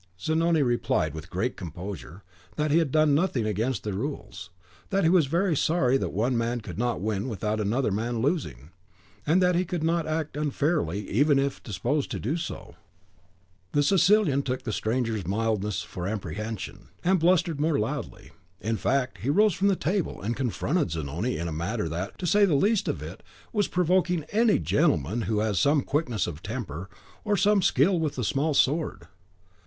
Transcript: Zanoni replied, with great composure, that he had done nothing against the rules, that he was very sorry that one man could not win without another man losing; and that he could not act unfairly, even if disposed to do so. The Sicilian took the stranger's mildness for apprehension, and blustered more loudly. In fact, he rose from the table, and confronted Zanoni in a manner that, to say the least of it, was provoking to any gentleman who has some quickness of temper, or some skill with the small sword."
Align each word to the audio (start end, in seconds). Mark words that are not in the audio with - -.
Zanoni 0.19 0.63
replied, 0.63 1.13
with 1.13 1.29
great 1.29 1.55
composure, 1.55 2.23
that 2.55 2.71
he 2.71 2.79
had 2.79 2.91
done 2.91 3.13
nothing 3.13 3.45
against 3.45 3.83
the 3.83 3.93
rules, 3.93 4.49
that 4.89 5.03
he 5.03 5.11
was 5.11 5.27
very 5.27 5.55
sorry 5.55 5.95
that 5.95 6.09
one 6.09 6.35
man 6.35 6.59
could 6.61 6.79
not 6.79 6.99
win 6.99 7.27
without 7.29 7.59
another 7.59 7.91
man 7.91 8.17
losing; 8.19 8.71
and 9.27 9.43
that 9.43 9.53
he 9.53 9.63
could 9.63 9.83
not 9.83 10.07
act 10.07 10.35
unfairly, 10.35 11.07
even 11.07 11.37
if 11.37 11.61
disposed 11.61 12.09
to 12.09 12.19
do 12.19 12.35
so. 12.35 12.73
The 13.73 13.83
Sicilian 13.83 14.41
took 14.41 14.63
the 14.63 14.71
stranger's 14.71 15.27
mildness 15.27 15.83
for 15.83 16.07
apprehension, 16.07 16.87
and 17.03 17.19
blustered 17.19 17.61
more 17.61 17.77
loudly. 17.77 18.31
In 18.59 18.77
fact, 18.77 19.19
he 19.19 19.29
rose 19.29 19.53
from 19.53 19.67
the 19.67 19.75
table, 19.75 20.19
and 20.19 20.35
confronted 20.35 20.89
Zanoni 20.89 21.37
in 21.37 21.47
a 21.47 21.51
manner 21.51 21.87
that, 21.87 22.17
to 22.17 22.25
say 22.25 22.43
the 22.45 22.55
least 22.55 22.87
of 22.87 23.03
it, 23.03 23.21
was 23.53 23.67
provoking 23.67 24.21
to 24.21 24.35
any 24.35 24.57
gentleman 24.57 25.21
who 25.29 25.41
has 25.41 25.59
some 25.59 25.83
quickness 25.83 26.25
of 26.25 26.41
temper, 26.41 26.89
or 27.23 27.37
some 27.37 27.61
skill 27.61 27.99
with 27.99 28.15
the 28.15 28.23
small 28.23 28.55
sword." 28.55 29.05